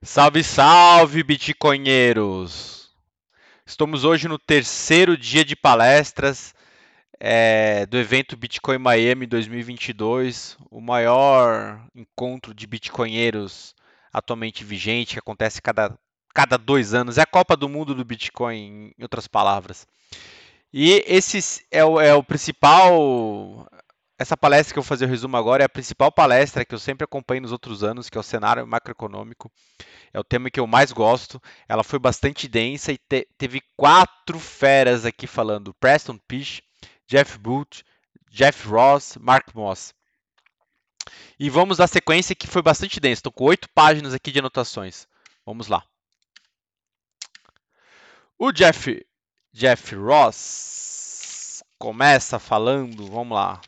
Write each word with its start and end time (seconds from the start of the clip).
Salve, 0.00 0.44
salve, 0.44 1.24
bitcoinheiros! 1.24 2.88
Estamos 3.66 4.04
hoje 4.04 4.28
no 4.28 4.38
terceiro 4.38 5.16
dia 5.16 5.44
de 5.44 5.56
palestras 5.56 6.54
é, 7.18 7.84
do 7.84 7.98
evento 7.98 8.36
Bitcoin 8.36 8.78
Miami 8.78 9.26
2022, 9.26 10.56
o 10.70 10.80
maior 10.80 11.84
encontro 11.96 12.54
de 12.54 12.64
bitcoinheiros 12.64 13.74
atualmente 14.12 14.62
vigente, 14.62 15.14
que 15.14 15.18
acontece 15.18 15.60
cada, 15.60 15.98
cada 16.32 16.56
dois 16.56 16.94
anos. 16.94 17.18
É 17.18 17.22
a 17.22 17.26
Copa 17.26 17.56
do 17.56 17.68
Mundo 17.68 17.92
do 17.92 18.04
Bitcoin, 18.04 18.92
em 18.96 19.02
outras 19.02 19.26
palavras. 19.26 19.84
E 20.72 21.02
esse 21.08 21.66
é 21.72 21.84
o, 21.84 22.00
é 22.00 22.14
o 22.14 22.22
principal 22.22 23.68
essa 24.18 24.36
palestra 24.36 24.72
que 24.72 24.78
eu 24.78 24.82
vou 24.82 24.88
fazer 24.88 25.04
o 25.04 25.08
resumo 25.08 25.36
agora 25.36 25.62
é 25.62 25.66
a 25.66 25.68
principal 25.68 26.10
palestra 26.10 26.64
que 26.64 26.74
eu 26.74 26.78
sempre 26.78 27.04
acompanho 27.04 27.42
nos 27.42 27.52
outros 27.52 27.84
anos, 27.84 28.10
que 28.10 28.18
é 28.18 28.20
o 28.20 28.24
cenário 28.24 28.66
macroeconômico. 28.66 29.50
É 30.12 30.18
o 30.18 30.24
tema 30.24 30.50
que 30.50 30.58
eu 30.58 30.66
mais 30.66 30.90
gosto. 30.90 31.40
Ela 31.68 31.84
foi 31.84 32.00
bastante 32.00 32.48
densa 32.48 32.90
e 32.90 32.98
te 32.98 33.28
teve 33.38 33.62
quatro 33.76 34.40
feras 34.40 35.04
aqui 35.04 35.28
falando: 35.28 35.72
Preston 35.74 36.18
Pish, 36.18 36.60
Jeff 37.06 37.38
Booth, 37.38 37.84
Jeff 38.28 38.66
Ross, 38.66 39.16
Mark 39.20 39.54
Moss. 39.54 39.94
E 41.38 41.48
vamos 41.48 41.78
dar 41.78 41.86
sequência 41.86 42.34
que 42.34 42.48
foi 42.48 42.60
bastante 42.60 42.98
densa. 42.98 43.20
Estou 43.20 43.32
com 43.32 43.44
oito 43.44 43.68
páginas 43.72 44.12
aqui 44.12 44.32
de 44.32 44.40
anotações. 44.40 45.06
Vamos 45.46 45.68
lá. 45.68 45.84
O 48.36 48.50
Jeff, 48.50 49.06
Jeff 49.52 49.94
Ross 49.94 51.62
começa 51.78 52.38
falando, 52.38 53.06
vamos 53.06 53.36
lá, 53.36 53.60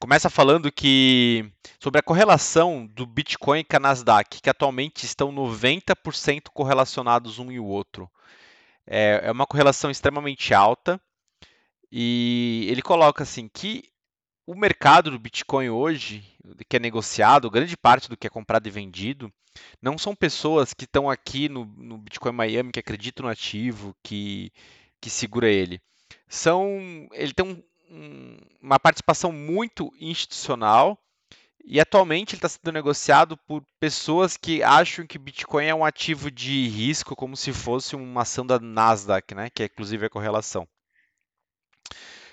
começa 0.00 0.30
falando 0.30 0.72
que 0.72 1.52
sobre 1.78 2.00
a 2.00 2.02
correlação 2.02 2.86
do 2.86 3.04
Bitcoin 3.06 3.62
com 3.62 3.76
a 3.76 3.80
Nasdaq, 3.80 4.40
que 4.40 4.48
atualmente 4.48 5.04
estão 5.04 5.30
90% 5.30 6.48
correlacionados 6.54 7.38
um 7.38 7.52
e 7.52 7.60
o 7.60 7.66
outro. 7.66 8.10
É, 8.86 9.20
é 9.24 9.30
uma 9.30 9.46
correlação 9.46 9.90
extremamente 9.90 10.54
alta 10.54 10.98
e 11.92 12.66
ele 12.70 12.80
coloca 12.80 13.22
assim 13.22 13.46
que 13.46 13.84
o 14.46 14.54
mercado 14.54 15.10
do 15.10 15.18
Bitcoin 15.18 15.68
hoje, 15.68 16.24
que 16.68 16.76
é 16.76 16.80
negociado, 16.80 17.50
grande 17.50 17.76
parte 17.76 18.08
do 18.08 18.16
que 18.16 18.26
é 18.26 18.30
comprado 18.30 18.66
e 18.66 18.70
vendido, 18.70 19.30
não 19.82 19.98
são 19.98 20.16
pessoas 20.16 20.72
que 20.72 20.84
estão 20.84 21.10
aqui 21.10 21.48
no, 21.48 21.66
no 21.76 21.98
Bitcoin 21.98 22.32
Miami 22.32 22.72
que 22.72 22.80
acreditam 22.80 23.26
no 23.26 23.32
ativo, 23.32 23.94
que, 24.02 24.50
que 25.00 25.10
segura 25.10 25.48
ele. 25.48 25.80
São, 26.26 27.08
ele 27.12 27.34
tem 27.34 27.46
um, 27.46 27.62
uma 28.60 28.78
participação 28.78 29.32
muito 29.32 29.92
institucional 30.00 30.98
e 31.64 31.78
atualmente 31.78 32.34
ele 32.34 32.38
está 32.38 32.48
sendo 32.48 32.72
negociado 32.72 33.36
por 33.36 33.62
pessoas 33.78 34.36
que 34.36 34.62
acham 34.62 35.06
que 35.06 35.18
Bitcoin 35.18 35.66
é 35.66 35.74
um 35.74 35.84
ativo 35.84 36.30
de 36.30 36.66
risco, 36.68 37.14
como 37.14 37.36
se 37.36 37.52
fosse 37.52 37.94
uma 37.94 38.22
ação 38.22 38.46
da 38.46 38.58
Nasdaq, 38.58 39.34
né? 39.34 39.50
que 39.50 39.62
é 39.62 39.66
inclusive 39.66 40.06
a 40.06 40.10
correlação. 40.10 40.66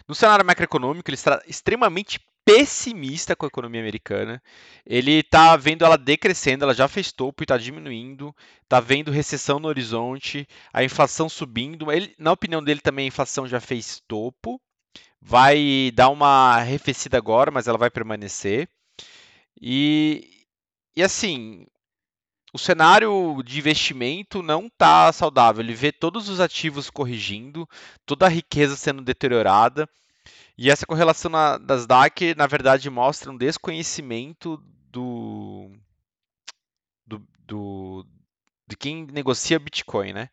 No 0.07 0.15
cenário 0.15 0.45
macroeconômico, 0.45 1.09
ele 1.09 1.15
está 1.15 1.41
extremamente 1.45 2.19
pessimista 2.45 3.35
com 3.35 3.45
a 3.45 3.49
economia 3.49 3.81
americana. 3.81 4.41
Ele 4.85 5.19
está 5.19 5.57
vendo 5.57 5.83
ela 5.83 5.97
decrescendo, 5.97 6.63
ela 6.63 6.73
já 6.73 6.87
fez 6.87 7.11
topo 7.11 7.43
e 7.43 7.45
está 7.45 7.57
diminuindo. 7.57 8.33
Está 8.63 8.79
vendo 8.79 9.11
recessão 9.11 9.59
no 9.59 9.67
horizonte, 9.67 10.47
a 10.71 10.81
inflação 10.81 11.27
subindo. 11.27 11.91
Ele, 11.91 12.15
na 12.17 12.31
opinião 12.31 12.63
dele, 12.63 12.79
também 12.79 13.03
a 13.03 13.07
inflação 13.09 13.45
já 13.45 13.59
fez 13.59 14.01
topo 14.07 14.61
vai 15.21 15.91
dar 15.93 16.09
uma 16.09 16.55
arrefecida 16.55 17.17
agora, 17.17 17.51
mas 17.51 17.67
ela 17.67 17.77
vai 17.77 17.89
permanecer. 17.89 18.69
E, 19.61 20.45
e 20.95 21.03
assim, 21.03 21.65
o 22.53 22.57
cenário 22.57 23.41
de 23.43 23.59
investimento 23.59 24.41
não 24.41 24.67
está 24.67 25.11
saudável. 25.11 25.63
Ele 25.63 25.73
vê 25.73 25.91
todos 25.91 26.29
os 26.29 26.39
ativos 26.39 26.89
corrigindo, 26.89 27.67
toda 28.05 28.25
a 28.25 28.29
riqueza 28.29 28.75
sendo 28.75 29.01
deteriorada. 29.01 29.89
E 30.57 30.71
essa 30.71 30.85
correlação 30.85 31.29
na, 31.29 31.57
das 31.57 31.85
DAC, 31.85 32.33
na 32.35 32.47
verdade, 32.47 32.89
mostra 32.89 33.31
um 33.31 33.37
desconhecimento 33.37 34.57
do, 34.89 35.71
do, 37.05 37.21
do, 37.45 38.05
de 38.67 38.75
quem 38.75 39.05
negocia 39.05 39.59
Bitcoin, 39.59 40.13
né? 40.13 40.29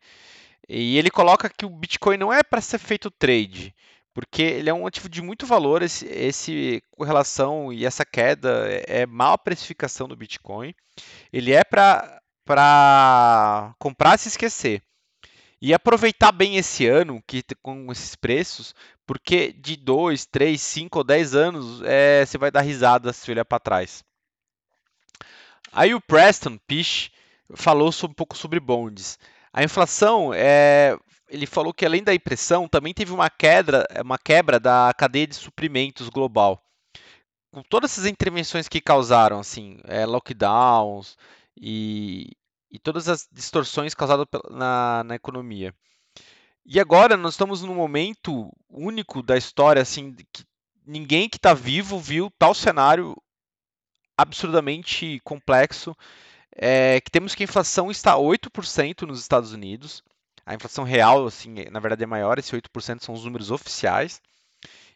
E 0.67 0.97
ele 0.97 1.11
coloca 1.11 1.47
que 1.47 1.65
o 1.65 1.69
Bitcoin 1.69 2.17
não 2.17 2.33
é 2.33 2.41
para 2.41 2.59
ser 2.59 2.79
feito 2.79 3.11
trade 3.11 3.75
porque 4.15 4.41
ele 4.41 4.69
é 4.69 4.73
um 4.73 4.87
ativo 4.87 5.09
de 5.09 5.21
muito 5.21 5.45
valor, 5.45 5.83
esse, 5.83 6.05
esse 6.05 6.81
correlação 6.89 7.73
e 7.73 7.85
essa 7.85 8.05
queda 8.05 8.65
é, 8.65 9.01
é 9.01 9.05
má 9.05 9.37
precificação 9.37 10.07
do 10.07 10.15
Bitcoin. 10.15 10.73
Ele 11.33 11.51
é 11.51 11.65
para 11.65 12.21
comprar 13.77 14.17
se 14.17 14.29
esquecer. 14.29 14.81
E 15.61 15.73
aproveitar 15.73 16.31
bem 16.31 16.55
esse 16.55 16.87
ano 16.87 17.21
que 17.27 17.43
com 17.61 17.91
esses 17.91 18.15
preços, 18.15 18.73
porque 19.05 19.51
de 19.51 19.75
2, 19.75 20.25
3, 20.27 20.61
5 20.61 20.97
ou 20.97 21.03
10 21.03 21.35
anos 21.35 21.81
é, 21.83 22.25
você 22.25 22.37
vai 22.37 22.49
dar 22.49 22.61
risada 22.61 23.11
se 23.11 23.29
olhar 23.29 23.43
para 23.43 23.59
trás. 23.59 24.01
Aí 25.73 25.93
o 25.93 25.99
Preston 25.99 26.57
Pish 26.65 27.11
falou 27.53 27.89
um 27.89 28.13
pouco 28.13 28.37
sobre 28.37 28.61
bonds. 28.61 29.19
A 29.51 29.61
inflação 29.61 30.31
é, 30.33 30.97
ele 31.27 31.45
falou 31.45 31.73
que 31.73 31.85
além 31.85 32.03
da 32.03 32.13
impressão, 32.13 32.67
também 32.67 32.93
teve 32.93 33.11
uma 33.11 33.29
quebra, 33.29 33.85
uma 34.03 34.17
quebra 34.17 34.59
da 34.59 34.93
cadeia 34.97 35.27
de 35.27 35.35
suprimentos 35.35 36.09
global. 36.09 36.61
Com 37.51 37.63
todas 37.63 37.91
essas 37.91 38.05
intervenções 38.05 38.67
que 38.67 38.81
causaram, 38.81 39.39
assim, 39.39 39.79
é, 39.85 40.05
lockdowns 40.05 41.17
e, 41.55 42.31
e, 42.69 42.77
todas 42.79 43.07
as 43.07 43.27
distorções 43.31 43.93
causadas 43.93 44.25
na, 44.51 45.03
na 45.05 45.15
economia. 45.15 45.73
E 46.65 46.79
agora 46.79 47.15
nós 47.15 47.33
estamos 47.33 47.61
num 47.61 47.75
momento 47.75 48.51
único 48.69 49.21
da 49.23 49.37
história, 49.37 49.81
assim, 49.81 50.13
que 50.33 50.43
ninguém 50.85 51.29
que 51.29 51.37
está 51.37 51.53
vivo 51.53 51.99
viu 51.99 52.31
tal 52.37 52.53
cenário 52.53 53.15
absurdamente 54.17 55.19
complexo, 55.23 55.95
é, 56.55 56.99
que 57.01 57.11
temos 57.11 57.35
que 57.35 57.43
a 57.43 57.45
inflação 57.45 57.91
está 57.91 58.15
8% 58.15 59.01
nos 59.03 59.19
Estados 59.19 59.51
Unidos, 59.51 60.03
a 60.45 60.53
inflação 60.53 60.83
real, 60.83 61.25
assim, 61.25 61.55
na 61.71 61.79
verdade 61.79 62.03
é 62.03 62.07
maior, 62.07 62.37
esse 62.37 62.55
8% 62.55 63.03
são 63.03 63.15
os 63.15 63.23
números 63.23 63.49
oficiais. 63.49 64.21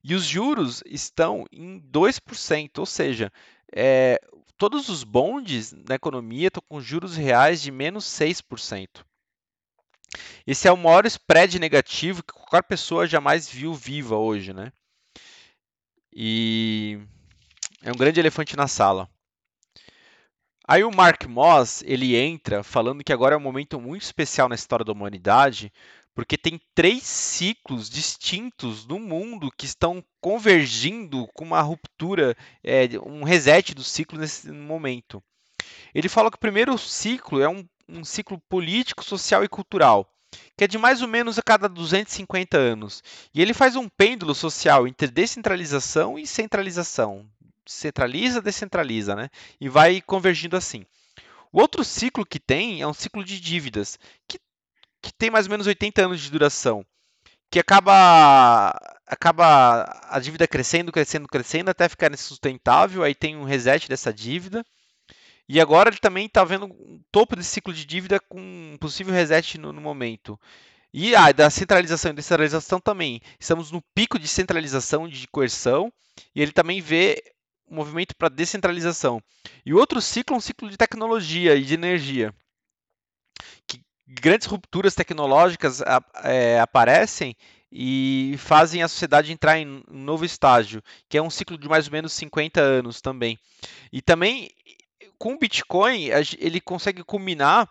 E 0.04 0.14
os 0.14 0.24
juros 0.24 0.84
estão 0.86 1.46
em 1.52 1.82
2%, 1.82 2.78
ou 2.78 2.86
seja, 2.86 3.32
é, 3.76 4.20
todos 4.58 4.90
os 4.90 5.04
bondes 5.04 5.72
na 5.72 5.96
economia 5.96 6.48
estão 6.48 6.64
com 6.68 6.80
juros 6.80 7.16
reais 7.16 7.62
de 7.62 7.72
menos 7.72 8.06
6%. 8.06 9.04
Esse 10.46 10.68
é 10.68 10.72
o 10.72 10.78
maior 10.78 11.06
spread 11.06 11.60
negativo 11.60 12.24
que 12.24 12.34
qualquer 12.34 12.64
pessoa 12.64 13.08
jamais 13.08 13.50
viu 13.50 13.74
viva 13.74 14.16
hoje, 14.16 14.54
né? 14.54 14.72
E 16.14 17.00
é 17.82 17.92
um 17.92 17.96
grande 17.96 18.20
elefante 18.20 18.56
na 18.56 18.68
sala. 18.68 19.10
Aí 20.72 20.84
o 20.84 20.96
Mark 20.96 21.26
Moss, 21.26 21.84
ele 21.84 22.16
entra 22.16 22.62
falando 22.62 23.04
que 23.04 23.12
agora 23.12 23.34
é 23.34 23.38
um 23.40 23.42
momento 23.42 23.82
muito 23.82 24.04
especial 24.04 24.48
na 24.48 24.54
história 24.54 24.86
da 24.86 24.92
humanidade, 24.92 25.74
porque 26.14 26.38
tem 26.38 26.62
três 26.76 27.02
ciclos 27.02 27.90
distintos 27.90 28.86
no 28.86 29.00
mundo 29.00 29.50
que 29.58 29.66
estão 29.66 30.04
convergindo 30.22 31.28
com 31.34 31.44
uma 31.44 31.60
ruptura, 31.60 32.38
é, 32.64 32.88
um 33.04 33.24
reset 33.24 33.74
do 33.74 33.84
ciclo 33.84 34.20
nesse 34.20 34.52
momento. 34.52 35.24
Ele 35.92 36.08
fala 36.08 36.30
que 36.30 36.38
o 36.38 36.40
primeiro 36.40 36.78
ciclo 36.78 37.42
é 37.42 37.50
um, 37.50 37.68
um 37.88 38.04
ciclo 38.04 38.40
político, 38.48 39.04
social 39.04 39.44
e 39.44 39.50
cultural, 39.50 40.08
que 40.56 40.66
é 40.66 40.68
de 40.68 40.78
mais 40.78 41.02
ou 41.02 41.08
menos 41.08 41.40
a 41.40 41.42
cada 41.42 41.68
250 41.68 42.56
anos. 42.56 43.02
E 43.34 43.42
ele 43.42 43.56
faz 43.56 43.76
um 43.76 43.90
pêndulo 43.90 44.36
social 44.36 44.88
entre 44.88 45.08
descentralização 45.08 46.20
e 46.20 46.28
centralização, 46.28 47.28
centraliza, 47.70 48.42
descentraliza, 48.42 49.16
né? 49.16 49.30
E 49.62 49.70
vai 49.70 50.02
convergindo 50.02 50.58
assim. 50.58 50.86
O 51.52 51.60
outro 51.62 51.84
ciclo 51.84 52.26
que 52.26 52.40
tem 52.40 52.82
é 52.82 52.88
um 52.88 52.94
ciclo 52.94 53.24
de 53.24 53.40
dívidas, 53.40 54.00
que, 54.28 54.40
que 55.02 55.14
tem 55.14 55.30
mais 55.30 55.46
ou 55.46 55.52
menos 55.52 55.68
80 55.68 56.06
anos 56.06 56.22
de 56.22 56.32
duração, 56.32 56.86
que 57.52 57.60
acaba, 57.60 58.72
acaba 59.06 59.84
a 60.10 60.20
dívida 60.20 60.48
crescendo, 60.48 60.92
crescendo, 60.92 61.28
crescendo, 61.28 61.70
até 61.70 61.88
ficar 61.88 62.12
insustentável, 62.12 63.04
aí 63.04 63.16
tem 63.16 63.36
um 63.36 63.44
reset 63.44 63.88
dessa 63.88 64.14
dívida, 64.14 64.64
e 65.48 65.60
agora 65.60 65.90
ele 65.90 65.98
também 65.98 66.28
está 66.28 66.44
vendo 66.44 66.66
um 66.66 67.02
topo 67.12 67.36
desse 67.36 67.50
ciclo 67.50 67.74
de 67.74 67.86
dívida 67.86 68.20
com 68.20 68.40
um 68.40 68.78
possível 68.80 69.14
reset 69.14 69.58
no, 69.58 69.74
no 69.74 69.82
momento. 69.82 70.40
E 70.94 71.16
ah, 71.16 71.32
da 71.32 71.50
centralização 71.50 72.12
e 72.12 72.16
descentralização 72.16 72.80
também. 72.80 73.22
Estamos 73.40 73.72
no 73.72 73.82
pico 73.96 74.20
de 74.20 74.28
centralização, 74.28 75.08
de 75.08 75.28
coerção, 75.28 75.92
e 76.36 76.42
ele 76.42 76.52
também 76.52 76.82
vê 76.82 77.24
um 77.70 77.76
movimento 77.76 78.16
para 78.16 78.30
descentralização. 78.30 79.22
E 79.66 79.74
o 79.74 79.78
outro 79.78 80.02
ciclo 80.02 80.36
é 80.36 80.38
um 80.38 80.42
ciclo 80.42 80.70
de 80.70 80.78
tecnologia 80.78 81.56
e 81.56 81.64
de 81.64 81.74
energia. 81.74 82.34
Que 83.68 83.82
grandes 84.08 84.48
rupturas 84.48 84.96
tecnológicas 84.96 85.82
é, 86.24 86.60
aparecem 86.60 87.36
e 87.72 88.36
fazem 88.40 88.82
a 88.82 88.88
sociedade 88.88 89.32
entrar 89.32 89.60
em 89.60 89.84
um 89.90 90.04
novo 90.04 90.26
estágio, 90.26 90.82
que 91.08 91.18
é 91.18 91.22
um 91.22 91.30
ciclo 91.30 91.58
de 91.58 91.70
mais 91.70 91.86
ou 91.86 91.92
menos 91.92 92.14
50 92.14 92.60
anos 92.60 93.02
também. 93.02 93.38
E 93.92 94.02
também 94.02 94.50
com 95.20 95.34
o 95.34 95.38
Bitcoin, 95.38 96.10
ele 96.40 96.62
consegue 96.62 97.04
combinar 97.04 97.70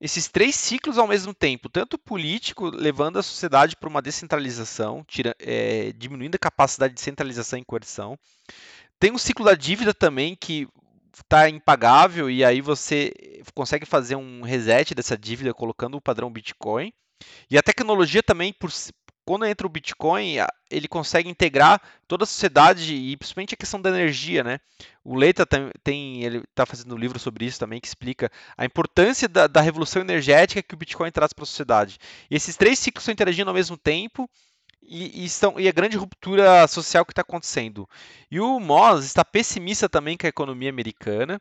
esses 0.00 0.28
três 0.28 0.54
ciclos 0.56 0.96
ao 0.96 1.06
mesmo 1.06 1.34
tempo, 1.34 1.68
tanto 1.68 1.98
político, 1.98 2.70
levando 2.70 3.18
a 3.18 3.22
sociedade 3.22 3.76
para 3.76 3.88
uma 3.88 4.00
descentralização, 4.00 5.04
tira, 5.06 5.36
é, 5.38 5.92
diminuindo 5.92 6.34
a 6.34 6.38
capacidade 6.38 6.94
de 6.94 7.00
centralização 7.00 7.58
e 7.58 7.64
coerção. 7.64 8.18
Tem 8.98 9.12
um 9.12 9.18
ciclo 9.18 9.44
da 9.44 9.54
dívida 9.54 9.92
também 9.92 10.34
que 10.34 10.66
está 11.12 11.48
impagável 11.48 12.30
e 12.30 12.44
aí 12.44 12.60
você 12.60 13.12
consegue 13.54 13.86
fazer 13.86 14.16
um 14.16 14.42
reset 14.42 14.94
dessa 14.94 15.16
dívida 15.16 15.54
colocando 15.54 15.96
o 15.96 16.00
padrão 16.00 16.30
Bitcoin. 16.30 16.92
E 17.50 17.56
a 17.56 17.62
tecnologia 17.62 18.22
também, 18.22 18.52
por, 18.52 18.70
quando 19.24 19.44
entra 19.44 19.66
o 19.66 19.70
Bitcoin, 19.70 20.36
ele 20.70 20.86
consegue 20.86 21.28
integrar 21.28 21.80
toda 22.06 22.24
a 22.24 22.26
sociedade 22.26 22.94
e 22.94 23.16
principalmente 23.16 23.54
a 23.54 23.56
questão 23.56 23.80
da 23.80 23.90
energia, 23.90 24.44
né? 24.44 24.60
O 25.02 25.16
Leita 25.16 25.46
tem, 25.82 26.22
ele 26.22 26.38
está 26.38 26.64
fazendo 26.64 26.94
um 26.94 26.98
livro 26.98 27.18
sobre 27.18 27.44
isso 27.44 27.58
também 27.58 27.80
que 27.80 27.88
explica 27.88 28.30
a 28.56 28.64
importância 28.64 29.28
da, 29.28 29.46
da 29.46 29.60
revolução 29.60 30.02
energética 30.02 30.62
que 30.62 30.74
o 30.74 30.76
Bitcoin 30.76 31.10
traz 31.10 31.32
para 31.32 31.42
a 31.42 31.46
sociedade. 31.46 31.98
E 32.30 32.36
esses 32.36 32.56
três 32.56 32.78
ciclos 32.78 33.02
estão 33.02 33.12
interagindo 33.12 33.50
ao 33.50 33.54
mesmo 33.54 33.76
tempo 33.76 34.30
e, 34.88 35.22
e, 35.22 35.24
estão, 35.24 35.58
e 35.58 35.68
a 35.68 35.72
grande 35.72 35.96
ruptura 35.96 36.66
social 36.68 37.04
que 37.04 37.12
está 37.12 37.22
acontecendo. 37.22 37.88
E 38.30 38.40
o 38.40 38.60
Moss 38.60 39.04
está 39.04 39.24
pessimista 39.24 39.88
também 39.88 40.16
com 40.16 40.26
a 40.26 40.30
economia 40.30 40.70
americana 40.70 41.40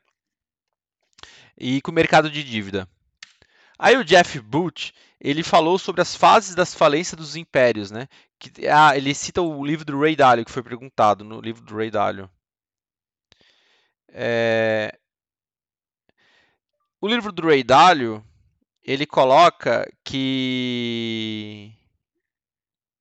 e 1.58 1.82
com 1.82 1.92
o 1.92 1.94
mercado 1.94 2.30
de 2.30 2.44
dívida. 2.44 2.88
Aí 3.78 3.98
o 3.98 4.06
Jeff 4.06 4.40
Booth, 4.40 4.94
ele 5.20 5.44
falou 5.44 5.78
sobre 5.78 6.02
as 6.02 6.16
fases 6.16 6.56
das 6.56 6.74
falências 6.74 7.18
dos 7.18 7.36
impérios, 7.36 7.92
né? 7.92 8.08
Que, 8.40 8.68
ah, 8.68 8.96
ele 8.96 9.14
cita 9.14 9.42
o 9.42 9.66
livro 9.66 9.86
do 9.86 10.00
Ray 10.00 10.16
Dalio, 10.16 10.46
que 10.46 10.52
foi 10.52 10.64
perguntado 10.64 11.24
no 11.24 11.42
livro 11.42 11.62
do 11.64 11.76
Ray 11.76 11.92
Dalio. 11.92 12.30
É... 14.10 14.98
O 17.02 17.08
livro 17.08 17.32
do 17.32 17.48
Ray 17.48 17.64
Dalio, 17.64 18.26
ele 18.82 19.06
coloca 19.06 19.86
que 20.04 21.75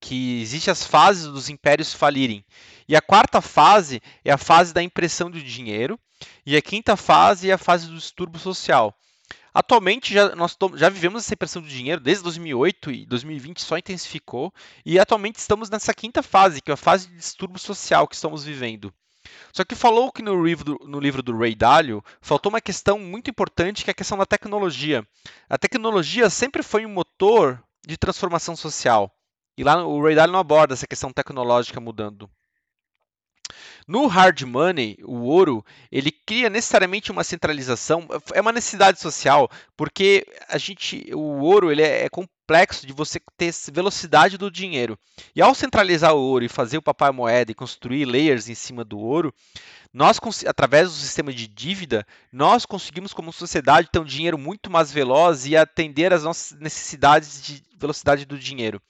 que 0.04 0.42
existem 0.42 0.70
as 0.70 0.84
fases 0.84 1.26
dos 1.28 1.48
impérios 1.48 1.94
falirem. 1.94 2.44
E 2.86 2.94
a 2.94 3.00
quarta 3.00 3.40
fase 3.40 4.02
é 4.22 4.30
a 4.30 4.36
fase 4.36 4.74
da 4.74 4.82
impressão 4.82 5.30
do 5.30 5.40
dinheiro, 5.40 5.98
e 6.44 6.54
a 6.54 6.60
quinta 6.60 6.94
fase 6.94 7.48
é 7.48 7.54
a 7.54 7.58
fase 7.58 7.86
do 7.88 7.94
distúrbio 7.94 8.38
social. 8.38 8.94
Atualmente, 9.54 10.12
já, 10.12 10.36
nós 10.36 10.58
já 10.74 10.90
vivemos 10.90 11.24
essa 11.24 11.32
impressão 11.32 11.62
de 11.62 11.70
dinheiro 11.70 12.02
desde 12.02 12.22
2008 12.22 12.90
e 12.90 13.06
2020 13.06 13.62
só 13.62 13.78
intensificou, 13.78 14.52
e 14.84 14.98
atualmente 14.98 15.36
estamos 15.36 15.70
nessa 15.70 15.94
quinta 15.94 16.22
fase, 16.22 16.60
que 16.60 16.70
é 16.70 16.74
a 16.74 16.76
fase 16.76 17.08
de 17.08 17.16
distúrbio 17.16 17.58
social 17.58 18.06
que 18.06 18.14
estamos 18.14 18.44
vivendo. 18.44 18.92
Só 19.54 19.64
que 19.64 19.74
falou 19.74 20.12
que 20.12 20.20
no 20.20 20.44
livro, 20.44 20.78
no 20.86 21.00
livro 21.00 21.22
do 21.22 21.34
Ray 21.34 21.54
Dalio 21.54 22.04
faltou 22.20 22.50
uma 22.50 22.60
questão 22.60 22.98
muito 22.98 23.30
importante, 23.30 23.82
que 23.82 23.88
é 23.88 23.92
a 23.92 23.94
questão 23.94 24.18
da 24.18 24.26
tecnologia. 24.26 25.02
A 25.48 25.56
tecnologia 25.56 26.28
sempre 26.28 26.62
foi 26.62 26.84
um 26.84 26.92
motor 26.92 27.64
de 27.86 27.96
transformação 27.96 28.54
social. 28.54 29.13
E 29.56 29.62
lá 29.64 29.84
o 29.86 30.02
Ray 30.02 30.14
Dalio 30.14 30.32
não 30.32 30.40
aborda 30.40 30.74
essa 30.74 30.86
questão 30.86 31.12
tecnológica 31.12 31.80
mudando. 31.80 32.28
No 33.86 34.06
hard 34.06 34.42
money, 34.42 34.96
o 35.04 35.24
ouro, 35.24 35.64
ele 35.92 36.10
cria 36.10 36.48
necessariamente 36.48 37.12
uma 37.12 37.22
centralização, 37.22 38.08
é 38.32 38.40
uma 38.40 38.52
necessidade 38.52 38.98
social, 38.98 39.50
porque 39.76 40.26
a 40.48 40.56
gente, 40.56 41.10
o 41.14 41.40
ouro, 41.42 41.70
ele 41.70 41.82
é, 41.82 42.06
é 42.06 42.08
complexo 42.44 42.86
de 42.86 42.92
você 42.92 43.18
ter 43.36 43.52
velocidade 43.72 44.36
do 44.36 44.50
dinheiro. 44.50 44.98
E 45.34 45.40
ao 45.40 45.54
centralizar 45.54 46.14
o 46.14 46.20
ouro 46.20 46.44
e 46.44 46.48
fazer 46.48 46.76
o 46.76 46.82
papai 46.82 47.10
moeda 47.10 47.50
e 47.50 47.54
construir 47.54 48.04
layers 48.04 48.48
em 48.48 48.54
cima 48.54 48.84
do 48.84 48.98
ouro, 48.98 49.32
nós, 49.92 50.20
através 50.46 50.90
do 50.90 50.94
sistema 50.94 51.32
de 51.32 51.46
dívida, 51.48 52.06
nós 52.30 52.66
conseguimos 52.66 53.14
como 53.14 53.32
sociedade 53.32 53.88
ter 53.90 53.98
um 53.98 54.04
dinheiro 54.04 54.36
muito 54.36 54.70
mais 54.70 54.92
veloz 54.92 55.46
e 55.46 55.56
atender 55.56 56.12
às 56.12 56.24
nossas 56.24 56.58
necessidades 56.58 57.42
de 57.42 57.62
velocidade 57.78 58.26
do 58.26 58.38
dinheiro. 58.38 58.80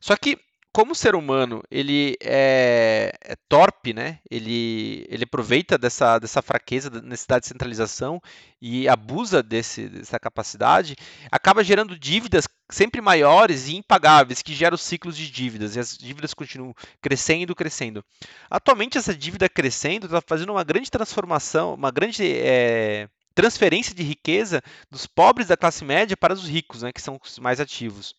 Só 0.00 0.16
que 0.16 0.38
como 0.72 0.92
o 0.92 0.94
ser 0.94 1.16
humano 1.16 1.64
ele 1.68 2.16
é, 2.22 3.12
é, 3.24 3.34
torpe, 3.48 3.92
né? 3.92 4.20
Ele, 4.30 5.04
ele 5.08 5.24
aproveita 5.24 5.76
dessa, 5.76 6.16
dessa 6.20 6.40
fraqueza, 6.40 6.88
da 6.88 7.02
necessidade 7.02 7.42
de 7.42 7.48
centralização 7.48 8.22
e 8.62 8.88
abusa 8.88 9.42
desse, 9.42 9.88
dessa 9.88 10.20
capacidade, 10.20 10.94
acaba 11.28 11.64
gerando 11.64 11.98
dívidas 11.98 12.46
sempre 12.70 13.00
maiores 13.00 13.68
e 13.68 13.76
impagáveis, 13.76 14.42
que 14.42 14.54
geram 14.54 14.76
ciclos 14.76 15.16
de 15.16 15.30
dívidas, 15.30 15.76
e 15.76 15.80
as 15.80 15.96
dívidas 15.96 16.32
continuam 16.32 16.74
crescendo, 17.02 17.54
crescendo. 17.54 18.04
Atualmente, 18.48 18.96
essa 18.96 19.14
dívida 19.14 19.48
crescendo 19.48 20.06
está 20.06 20.20
fazendo 20.26 20.52
uma 20.52 20.64
grande 20.64 20.90
transformação, 20.90 21.74
uma 21.74 21.90
grande 21.90 22.24
é, 22.24 23.08
transferência 23.34 23.94
de 23.94 24.02
riqueza 24.02 24.62
dos 24.90 25.06
pobres 25.06 25.48
da 25.48 25.56
classe 25.56 25.84
média 25.84 26.16
para 26.16 26.32
os 26.32 26.48
ricos, 26.48 26.82
né, 26.82 26.92
que 26.92 27.02
são 27.02 27.18
os 27.22 27.38
mais 27.38 27.60
ativos. 27.60 28.14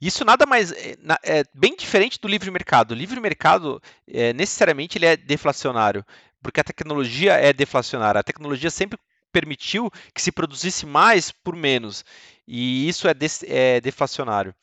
Isso 0.00 0.24
nada 0.24 0.44
mais 0.44 0.72
é, 0.72 0.96
é 1.22 1.44
bem 1.54 1.76
diferente 1.76 2.18
do 2.20 2.28
livre 2.28 2.50
mercado. 2.50 2.92
O 2.92 2.96
livre 2.96 3.20
mercado 3.20 3.80
é, 4.08 4.32
necessariamente 4.32 4.98
ele 4.98 5.06
é 5.06 5.16
deflacionário, 5.16 6.04
porque 6.42 6.60
a 6.60 6.64
tecnologia 6.64 7.34
é 7.34 7.52
deflacionária. 7.52 8.20
A 8.20 8.24
tecnologia 8.24 8.70
sempre 8.70 8.98
permitiu 9.32 9.90
que 10.14 10.20
se 10.20 10.30
produzisse 10.30 10.84
mais 10.84 11.30
por 11.30 11.56
menos, 11.56 12.04
e 12.46 12.88
isso 12.88 13.08
é, 13.08 13.14
de, 13.14 13.26
é 13.46 13.80
deflacionário. 13.80 14.54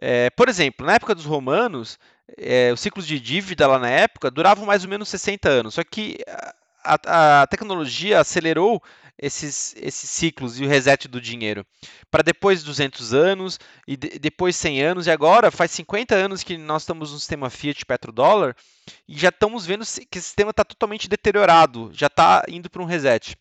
É, 0.00 0.30
por 0.30 0.48
exemplo, 0.48 0.86
na 0.86 0.94
época 0.94 1.14
dos 1.14 1.24
romanos, 1.24 1.98
é, 2.36 2.70
os 2.72 2.80
ciclos 2.80 3.06
de 3.06 3.18
dívida 3.18 3.66
lá 3.66 3.78
na 3.78 3.88
época 3.88 4.30
duravam 4.30 4.66
mais 4.66 4.84
ou 4.84 4.90
menos 4.90 5.08
60 5.08 5.48
anos, 5.48 5.74
só 5.74 5.84
que 5.84 6.18
a, 6.84 7.42
a 7.42 7.46
tecnologia 7.46 8.20
acelerou 8.20 8.82
esses, 9.18 9.74
esses 9.78 10.10
ciclos 10.10 10.60
e 10.60 10.64
o 10.64 10.68
reset 10.68 11.08
do 11.08 11.20
dinheiro. 11.20 11.66
Para 12.10 12.22
depois 12.22 12.62
200 12.62 13.14
anos, 13.14 13.58
e 13.86 13.96
de, 13.96 14.18
depois 14.18 14.56
100 14.56 14.82
anos, 14.82 15.06
e 15.06 15.10
agora 15.10 15.50
faz 15.50 15.70
50 15.70 16.14
anos 16.14 16.42
que 16.42 16.56
nós 16.58 16.82
estamos 16.82 17.12
no 17.12 17.18
sistema 17.18 17.50
Fiat 17.50 17.84
petrodólar 17.86 18.54
e 19.08 19.18
já 19.18 19.30
estamos 19.30 19.66
vendo 19.66 19.84
que 20.10 20.18
esse 20.18 20.28
sistema 20.28 20.50
está 20.50 20.64
totalmente 20.64 21.08
deteriorado, 21.08 21.90
já 21.92 22.06
está 22.06 22.44
indo 22.48 22.70
para 22.70 22.82
um 22.82 22.86
reset. 22.86 23.36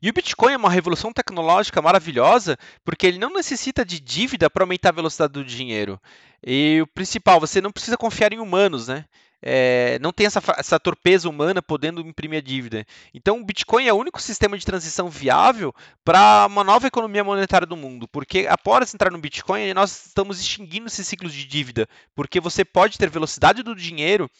E 0.00 0.10
o 0.10 0.12
Bitcoin 0.12 0.52
é 0.52 0.56
uma 0.56 0.70
revolução 0.70 1.12
tecnológica 1.12 1.80
maravilhosa 1.80 2.58
porque 2.84 3.06
ele 3.06 3.18
não 3.18 3.32
necessita 3.32 3.84
de 3.84 4.00
dívida 4.00 4.50
para 4.50 4.64
aumentar 4.64 4.90
a 4.90 4.92
velocidade 4.92 5.32
do 5.32 5.44
dinheiro. 5.44 6.00
E 6.44 6.80
o 6.82 6.86
principal, 6.86 7.38
você 7.38 7.60
não 7.60 7.70
precisa 7.70 7.96
confiar 7.96 8.32
em 8.32 8.40
humanos, 8.40 8.88
né? 8.88 9.04
é, 9.42 9.98
não 10.00 10.12
tem 10.12 10.26
essa, 10.26 10.40
essa 10.56 10.78
torpeza 10.78 11.28
humana 11.28 11.60
podendo 11.60 12.00
imprimir 12.00 12.38
a 12.38 12.42
dívida. 12.42 12.86
Então, 13.12 13.40
o 13.40 13.44
Bitcoin 13.44 13.86
é 13.86 13.92
o 13.92 13.96
único 13.96 14.22
sistema 14.22 14.56
de 14.56 14.64
transição 14.64 15.08
viável 15.08 15.74
para 16.04 16.46
uma 16.46 16.62
nova 16.62 16.86
economia 16.86 17.24
monetária 17.24 17.66
do 17.66 17.76
mundo, 17.76 18.06
porque 18.06 18.46
após 18.48 18.94
entrar 18.94 19.10
no 19.10 19.18
Bitcoin, 19.18 19.74
nós 19.74 20.06
estamos 20.06 20.40
extinguindo 20.40 20.86
esses 20.86 21.06
ciclos 21.06 21.34
de 21.34 21.44
dívida, 21.44 21.88
porque 22.14 22.40
você 22.40 22.64
pode 22.64 22.96
ter 22.96 23.10
velocidade 23.10 23.62
do 23.64 23.74
dinheiro 23.74 24.30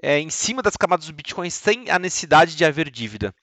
é, 0.00 0.20
em 0.20 0.30
cima 0.30 0.62
das 0.62 0.76
camadas 0.76 1.06
do 1.06 1.12
Bitcoin 1.12 1.50
sem 1.50 1.90
a 1.90 1.98
necessidade 1.98 2.54
de 2.54 2.64
haver 2.64 2.88
dívida. 2.90 3.34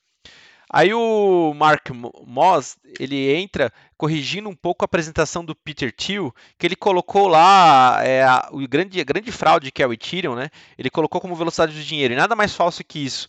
Aí 0.74 0.94
o 0.94 1.54
Mark 1.54 1.90
Moss, 2.25 2.78
ele 2.98 3.36
entra 3.36 3.74
corrigindo 3.98 4.48
um 4.48 4.56
pouco 4.56 4.86
a 4.86 4.88
apresentação 4.88 5.44
do 5.44 5.54
Peter 5.54 5.94
Thiel, 5.94 6.34
que 6.58 6.66
ele 6.66 6.78
colocou 6.78 7.28
lá 7.28 8.00
é, 8.01 8.24
a, 8.24 8.48
o 8.54 8.66
grande, 8.70 9.01
a 9.01 9.04
grande 9.04 9.34
fraude 9.34 9.70
que 9.70 9.84
é 9.84 9.88
o 9.88 9.92
Ethereum, 9.92 10.34
né? 10.34 10.50
Ele 10.78 10.90
colocou 10.90 11.20
como 11.20 11.36
velocidade 11.36 11.74
do 11.74 11.84
dinheiro, 11.84 12.13
e 12.13 12.18
nada 12.18 12.38
mais 12.38 12.56
falso 12.56 12.86
que 12.86 13.00
isso. 13.00 13.28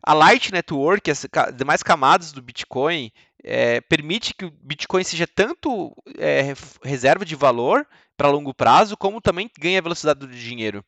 A 0.00 0.14
Light 0.14 0.52
Network, 0.52 1.10
as 1.10 1.26
demais 1.56 1.82
camadas 1.82 2.30
do 2.30 2.40
Bitcoin, 2.40 3.10
é, 3.42 3.80
permite 3.80 4.32
que 4.32 4.44
o 4.44 4.52
Bitcoin 4.62 5.02
seja 5.02 5.26
tanto 5.26 5.92
é, 6.16 6.54
reserva 6.84 7.24
de 7.24 7.34
valor 7.34 7.84
para 8.16 8.30
longo 8.30 8.54
prazo, 8.54 8.96
como 8.96 9.20
também 9.20 9.50
ganha 9.58 9.82
velocidade 9.82 10.20
do 10.20 10.28
dinheiro. 10.28 10.84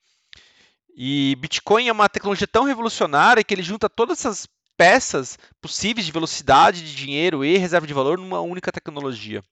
E 0.96 1.36
Bitcoin 1.40 1.88
é 1.88 1.92
uma 1.92 2.08
tecnologia 2.08 2.46
tão 2.46 2.62
revolucionária 2.62 3.42
que 3.42 3.52
ele 3.52 3.62
junta 3.62 3.90
todas 3.90 4.20
essas 4.20 4.46
peças 4.76 5.38
possíveis 5.60 6.06
de 6.06 6.12
velocidade, 6.12 6.82
de 6.82 6.94
dinheiro 6.94 7.44
e 7.44 7.56
reserva 7.56 7.86
de 7.86 7.94
valor 7.94 8.18
numa 8.18 8.40
única 8.40 8.72
tecnologia. 8.72 9.42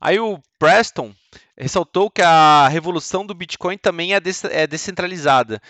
Aí 0.00 0.18
o 0.18 0.40
Preston 0.58 1.14
ressaltou 1.56 2.10
que 2.10 2.22
a 2.22 2.68
revolução 2.68 3.26
do 3.26 3.34
Bitcoin 3.34 3.76
também 3.76 4.14
é, 4.14 4.20
é 4.50 4.66
descentralizada 4.66 5.60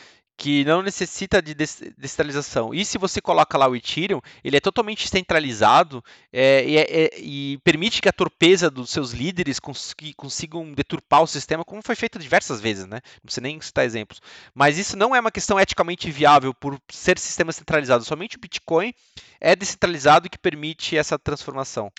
que 0.40 0.64
não 0.64 0.80
necessita 0.80 1.42
de 1.42 1.54
descentralização. 1.54 2.72
E 2.72 2.82
se 2.82 2.96
você 2.96 3.20
coloca 3.20 3.58
lá 3.58 3.68
o 3.68 3.76
Ethereum, 3.76 4.22
ele 4.42 4.56
é 4.56 4.60
totalmente 4.60 5.06
centralizado 5.06 6.02
é, 6.32 6.64
e, 6.64 6.78
é, 6.78 7.10
e, 7.18 7.58
permite 7.62 8.00
que 8.00 8.08
a 8.08 8.12
torpeza 8.12 8.70
dos 8.70 8.88
seus 8.88 9.12
líderes 9.12 9.60
cons 9.60 9.94
consigam 10.16 10.72
deturpar 10.72 11.22
o 11.22 11.26
sistema, 11.26 11.62
como 11.62 11.82
foi 11.84 11.94
feito 11.94 12.18
diversas 12.18 12.58
vezes, 12.58 12.86
né? 12.86 13.02
Não 13.16 13.26
precisa 13.26 13.42
nem 13.42 13.60
citar 13.60 13.84
exemplos. 13.84 14.18
Mas 14.54 14.78
isso 14.78 14.96
não 14.96 15.14
é 15.14 15.20
uma 15.20 15.30
questão 15.30 15.60
eticamente 15.60 16.10
viável 16.10 16.54
por 16.54 16.80
ser 16.88 17.18
sistema 17.18 17.52
centralizado. 17.52 18.02
Somente 18.02 18.38
o 18.38 18.40
Bitcoin 18.40 18.94
é 19.38 19.54
descentralizado 19.54 20.26
e 20.26 20.30
que 20.30 20.38
permite 20.38 20.96
essa 20.96 21.18
transformação. 21.18 21.92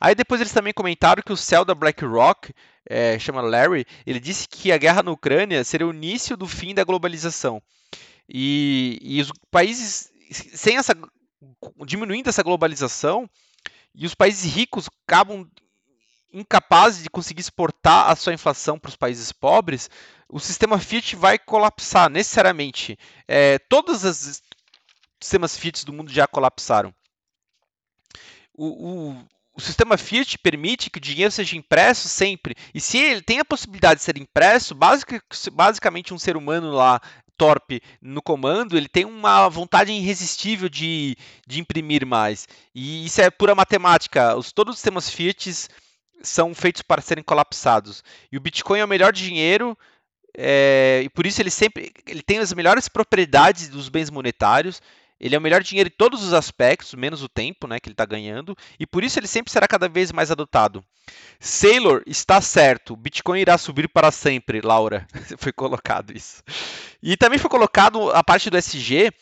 Aí 0.00 0.14
depois 0.14 0.40
eles 0.40 0.52
também 0.52 0.72
comentaram 0.72 1.22
que 1.22 1.32
o 1.32 1.36
céu 1.36 1.64
da 1.64 1.74
BlackRock, 1.74 2.52
é, 2.88 3.18
chama 3.18 3.40
Larry, 3.40 3.84
ele 4.06 4.20
disse 4.20 4.48
que 4.48 4.72
a 4.72 4.78
guerra 4.78 5.02
na 5.02 5.10
Ucrânia 5.10 5.64
seria 5.64 5.86
o 5.86 5.92
início 5.92 6.36
do 6.36 6.46
fim 6.46 6.74
da 6.74 6.84
globalização. 6.84 7.62
E, 8.28 8.98
e 9.02 9.20
os 9.20 9.30
países 9.50 10.10
sem 10.32 10.76
essa 10.76 10.94
diminuindo 11.84 12.28
essa 12.28 12.42
globalização 12.42 13.28
e 13.94 14.06
os 14.06 14.14
países 14.14 14.50
ricos 14.52 14.88
acabam 15.06 15.46
incapazes 16.32 17.02
de 17.02 17.10
conseguir 17.10 17.42
exportar 17.42 18.10
a 18.10 18.16
sua 18.16 18.32
inflação 18.32 18.78
para 18.78 18.88
os 18.88 18.96
países 18.96 19.32
pobres, 19.32 19.90
o 20.28 20.40
sistema 20.40 20.78
Fiat 20.78 21.14
vai 21.14 21.38
colapsar 21.38 22.08
necessariamente. 22.08 22.98
É, 23.28 23.58
todos 23.58 24.02
os 24.02 24.42
sistemas 25.20 25.56
Fiat 25.56 25.84
do 25.84 25.92
mundo 25.92 26.10
já 26.10 26.26
colapsaram. 26.26 26.94
O, 28.54 29.14
sistema 29.62 29.96
Fiat 29.96 30.38
permite 30.38 30.90
que 30.90 30.98
o 30.98 31.00
dinheiro 31.00 31.30
seja 31.30 31.56
impresso 31.56 32.08
sempre. 32.08 32.54
E 32.74 32.80
se 32.80 32.98
ele 32.98 33.22
tem 33.22 33.38
a 33.38 33.44
possibilidade 33.44 34.00
de 34.00 34.04
ser 34.04 34.16
impresso, 34.16 34.74
basic, 34.74 35.20
basicamente 35.52 36.12
um 36.12 36.18
ser 36.18 36.36
humano 36.36 36.70
lá 36.70 37.00
torpe 37.36 37.80
no 38.00 38.22
comando, 38.22 38.76
ele 38.76 38.88
tem 38.88 39.04
uma 39.04 39.48
vontade 39.48 39.90
irresistível 39.90 40.68
de, 40.68 41.16
de 41.46 41.60
imprimir 41.60 42.06
mais. 42.06 42.46
E 42.74 43.06
isso 43.06 43.20
é 43.20 43.30
pura 43.30 43.54
matemática. 43.54 44.36
Os, 44.36 44.52
todos 44.52 44.74
os 44.74 44.78
sistemas 44.78 45.10
Fiat 45.10 45.68
são 46.22 46.54
feitos 46.54 46.82
para 46.82 47.02
serem 47.02 47.24
colapsados. 47.24 48.04
E 48.30 48.36
o 48.36 48.40
Bitcoin 48.40 48.80
é 48.80 48.84
o 48.84 48.88
melhor 48.88 49.12
dinheiro 49.12 49.76
é, 50.36 51.02
e 51.04 51.10
por 51.10 51.26
isso 51.26 51.42
ele 51.42 51.50
sempre 51.50 51.92
ele 52.06 52.22
tem 52.22 52.38
as 52.38 52.54
melhores 52.54 52.88
propriedades 52.88 53.68
dos 53.68 53.88
bens 53.88 54.10
monetários. 54.10 54.80
Ele 55.22 55.36
é 55.36 55.38
o 55.38 55.40
melhor 55.40 55.62
dinheiro 55.62 55.88
em 55.88 55.96
todos 55.96 56.24
os 56.24 56.32
aspectos, 56.32 56.94
menos 56.94 57.22
o 57.22 57.28
tempo 57.28 57.68
né, 57.68 57.78
que 57.78 57.88
ele 57.88 57.94
está 57.94 58.04
ganhando, 58.04 58.56
e 58.78 58.84
por 58.84 59.04
isso 59.04 59.20
ele 59.20 59.28
sempre 59.28 59.52
será 59.52 59.68
cada 59.68 59.88
vez 59.88 60.10
mais 60.10 60.32
adotado. 60.32 60.84
Sailor 61.38 62.02
está 62.06 62.40
certo, 62.40 62.96
Bitcoin 62.96 63.40
irá 63.40 63.56
subir 63.56 63.88
para 63.88 64.10
sempre, 64.10 64.60
Laura. 64.60 65.06
foi 65.38 65.52
colocado 65.52 66.12
isso. 66.12 66.42
E 67.00 67.16
também 67.16 67.38
foi 67.38 67.48
colocado 67.48 68.10
a 68.10 68.24
parte 68.24 68.50
do 68.50 68.58
SG, 68.58 69.12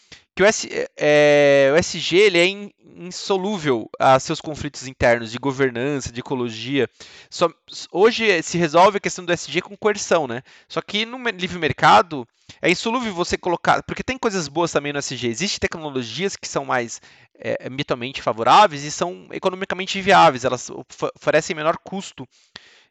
que 0.41 0.43
o, 0.43 0.47
S, 0.47 0.69
é, 0.97 1.71
o 1.75 1.77
SG 1.77 2.17
ele 2.17 2.39
é 2.39 2.71
insolúvel 2.97 3.91
a 3.99 4.19
seus 4.19 4.41
conflitos 4.41 4.87
internos 4.87 5.31
de 5.31 5.39
governança, 5.39 6.11
de 6.11 6.21
ecologia. 6.21 6.89
Só, 7.29 7.51
hoje 7.93 8.43
se 8.43 8.57
resolve 8.57 8.97
a 8.97 9.01
questão 9.01 9.23
do 9.23 9.33
SG 9.35 9.61
com 9.61 9.77
coerção, 9.77 10.27
né? 10.27 10.43
Só 10.67 10.81
que 10.81 11.05
no 11.05 11.19
livre 11.29 11.59
mercado 11.59 12.27
é 12.63 12.71
insolúvel 12.71 13.13
você 13.13 13.37
colocar, 13.37 13.83
porque 13.83 14.03
tem 14.03 14.17
coisas 14.17 14.49
boas 14.49 14.73
também 14.73 14.95
no 14.95 14.99
SG. 14.99 15.29
Existem 15.29 15.61
tecnologias 15.61 16.37
que 16.37 16.49
são 16.49 16.65
mais 16.65 17.03
é, 17.39 17.59
ambientalmente 17.67 18.23
favoráveis 18.23 18.83
e 18.83 18.91
são 18.91 19.29
economicamente 19.33 20.01
viáveis, 20.01 20.47
elas 20.47 20.71
oferecem 21.17 21.55
menor 21.55 21.77
custo. 21.85 22.27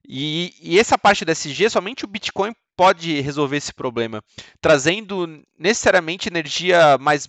E, 0.08 0.54
e 0.62 0.80
essa 0.80 0.98
parte 0.98 1.26
do 1.26 1.32
SG, 1.32 1.70
somente 1.70 2.06
o 2.06 2.08
Bitcoin 2.08 2.54
pode 2.80 3.20
resolver 3.20 3.58
esse 3.58 3.74
problema, 3.74 4.24
trazendo 4.62 5.44
necessariamente 5.58 6.30
energia 6.30 6.98
mais, 6.98 7.28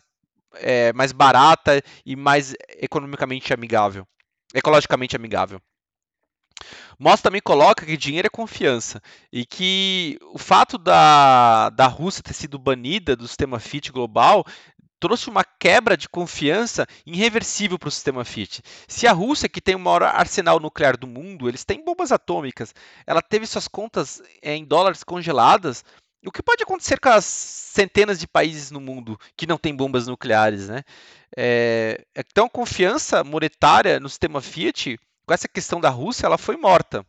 é, 0.54 0.92
mais 0.92 1.12
barata 1.12 1.82
e 2.04 2.16
mais 2.16 2.54
economicamente 2.78 3.52
amigável, 3.52 4.06
ecologicamente 4.54 5.16
amigável. 5.16 5.60
Moss 6.98 7.22
também 7.22 7.40
coloca 7.40 7.86
que 7.86 7.96
dinheiro 7.96 8.26
é 8.26 8.30
confiança 8.30 9.00
e 9.32 9.46
que 9.46 10.18
o 10.34 10.38
fato 10.38 10.76
da, 10.76 11.70
da 11.70 11.86
Rússia 11.86 12.22
ter 12.22 12.34
sido 12.34 12.58
banida 12.58 13.16
do 13.16 13.26
sistema 13.26 13.58
FIT 13.58 13.90
global 13.90 14.44
trouxe 15.00 15.30
uma 15.30 15.42
quebra 15.42 15.96
de 15.96 16.08
confiança 16.08 16.86
irreversível 17.06 17.78
para 17.78 17.88
o 17.88 17.90
sistema 17.90 18.22
Fiat. 18.22 18.62
Se 18.86 19.06
a 19.06 19.12
Rússia, 19.12 19.48
que 19.48 19.60
tem 19.60 19.74
o 19.74 19.78
maior 19.78 20.02
arsenal 20.02 20.60
nuclear 20.60 20.96
do 20.96 21.06
mundo, 21.06 21.48
eles 21.48 21.64
têm 21.64 21.82
bombas 21.82 22.12
atômicas, 22.12 22.74
ela 23.06 23.22
teve 23.22 23.46
suas 23.46 23.66
contas 23.66 24.22
eh, 24.42 24.54
em 24.54 24.64
dólares 24.64 25.02
congeladas, 25.02 25.82
o 26.26 26.30
que 26.30 26.42
pode 26.42 26.62
acontecer 26.62 26.98
com 26.98 27.08
as 27.08 27.24
centenas 27.24 28.18
de 28.18 28.26
países 28.26 28.70
no 28.70 28.80
mundo 28.80 29.18
que 29.36 29.46
não 29.46 29.56
têm 29.56 29.74
bombas 29.74 30.06
nucleares, 30.06 30.68
né? 30.68 30.82
É, 31.36 32.04
então, 32.14 32.46
a 32.46 32.50
confiança 32.50 33.24
monetária 33.24 33.98
no 33.98 34.08
sistema 34.08 34.40
Fiat, 34.40 34.98
com 35.26 35.34
essa 35.34 35.48
questão 35.48 35.80
da 35.80 35.88
Rússia, 35.88 36.26
ela 36.26 36.36
foi 36.36 36.56
morta. 36.56 37.06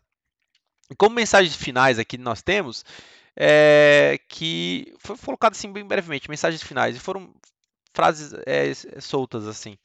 E 0.90 0.96
como 0.96 1.16
mensagens 1.16 1.56
finais 1.56 2.00
aqui 2.00 2.18
nós 2.18 2.42
temos, 2.42 2.86
é, 3.36 4.20
que 4.30 4.94
foi 5.00 5.18
colocado 5.18 5.54
assim 5.54 5.72
bem 5.72 5.86
brevemente, 5.86 6.30
mensagens 6.30 6.64
finais, 6.64 6.96
e 6.96 7.00
foram 7.00 7.34
frases 7.94 8.34
é, 8.46 8.74
soltas 9.00 9.48
assim. 9.48 9.78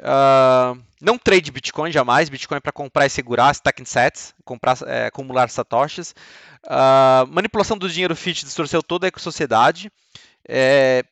Uh, 0.00 0.80
não 1.00 1.18
trade 1.18 1.50
Bitcoin 1.50 1.90
jamais. 1.90 2.28
Bitcoin 2.28 2.58
é 2.58 2.60
para 2.60 2.72
comprar 2.72 3.06
e 3.06 3.10
segurar 3.10 3.52
stacking 3.52 3.84
sets, 3.84 4.34
comprar, 4.44 4.76
é, 4.86 5.06
acumular 5.06 5.48
satoshis. 5.48 6.14
Uh, 6.64 7.26
manipulação 7.28 7.78
do 7.78 7.88
dinheiro 7.88 8.16
fiat 8.16 8.44
distorceu 8.44 8.82
toda 8.82 9.08
a 9.08 9.18
sociedade. 9.18 9.90
É, 10.48 11.04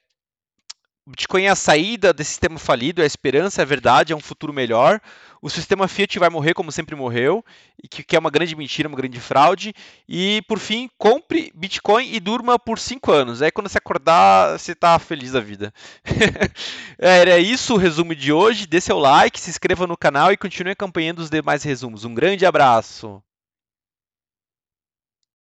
Bitcoin 1.06 1.44
é 1.44 1.50
a 1.50 1.54
saída 1.54 2.14
desse 2.14 2.30
sistema 2.30 2.58
falido, 2.58 3.02
é 3.02 3.04
a 3.04 3.06
esperança, 3.06 3.60
é 3.60 3.62
a 3.62 3.66
verdade, 3.66 4.12
é 4.12 4.16
um 4.16 4.20
futuro 4.20 4.54
melhor. 4.54 5.00
O 5.42 5.50
sistema 5.50 5.86
Fiat 5.86 6.18
vai 6.18 6.30
morrer 6.30 6.54
como 6.54 6.72
sempre 6.72 6.96
morreu, 6.96 7.44
que, 7.90 8.16
é 8.16 8.18
uma 8.18 8.30
grande 8.30 8.56
mentira, 8.56 8.88
uma 8.88 8.96
grande 8.96 9.20
fraude. 9.20 9.74
E, 10.08 10.40
por 10.48 10.58
fim, 10.58 10.88
compre 10.96 11.52
Bitcoin 11.54 12.10
e 12.10 12.18
durma 12.18 12.58
por 12.58 12.78
5 12.78 13.12
anos. 13.12 13.42
Aí, 13.42 13.50
quando 13.50 13.68
você 13.68 13.76
acordar, 13.76 14.58
você 14.58 14.72
está 14.72 14.98
feliz 14.98 15.32
da 15.32 15.40
vida. 15.40 15.74
Era 16.98 17.38
isso 17.38 17.74
o 17.74 17.78
resumo 17.78 18.14
de 18.14 18.32
hoje. 18.32 18.66
Dê 18.66 18.80
seu 18.80 18.98
like, 18.98 19.38
se 19.38 19.50
inscreva 19.50 19.86
no 19.86 19.98
canal 19.98 20.32
e 20.32 20.38
continue 20.38 20.72
acompanhando 20.72 21.18
os 21.18 21.28
demais 21.28 21.62
resumos. 21.62 22.06
Um 22.06 22.14
grande 22.14 22.46
abraço! 22.46 23.22